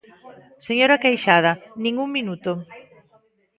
[0.67, 1.51] Señora Queixada,
[1.83, 2.51] nin un minuto.